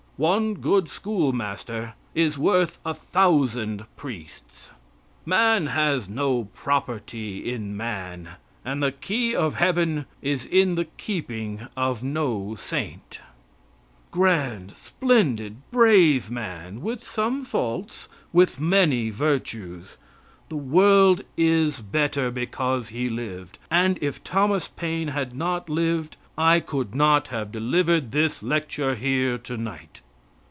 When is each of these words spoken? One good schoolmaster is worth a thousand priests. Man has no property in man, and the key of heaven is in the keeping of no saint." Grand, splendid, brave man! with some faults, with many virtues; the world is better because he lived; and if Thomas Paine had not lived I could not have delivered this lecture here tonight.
One 0.23 0.53
good 0.53 0.87
schoolmaster 0.87 1.95
is 2.13 2.37
worth 2.37 2.77
a 2.85 2.93
thousand 2.93 3.85
priests. 3.97 4.69
Man 5.25 5.65
has 5.65 6.07
no 6.07 6.43
property 6.53 7.51
in 7.51 7.75
man, 7.75 8.29
and 8.63 8.83
the 8.83 8.91
key 8.91 9.35
of 9.35 9.55
heaven 9.55 10.05
is 10.21 10.45
in 10.45 10.75
the 10.75 10.85
keeping 10.85 11.65
of 11.75 12.03
no 12.03 12.53
saint." 12.53 13.19
Grand, 14.11 14.73
splendid, 14.73 15.55
brave 15.71 16.29
man! 16.29 16.81
with 16.81 17.03
some 17.03 17.43
faults, 17.43 18.07
with 18.31 18.59
many 18.59 19.09
virtues; 19.09 19.97
the 20.49 20.55
world 20.55 21.21
is 21.35 21.81
better 21.81 22.29
because 22.29 22.89
he 22.89 23.09
lived; 23.09 23.57
and 23.71 23.97
if 24.01 24.23
Thomas 24.23 24.67
Paine 24.67 25.07
had 25.07 25.35
not 25.35 25.67
lived 25.67 26.15
I 26.37 26.59
could 26.59 26.93
not 26.93 27.29
have 27.29 27.51
delivered 27.51 28.11
this 28.11 28.43
lecture 28.43 28.93
here 28.93 29.39
tonight. 29.39 30.01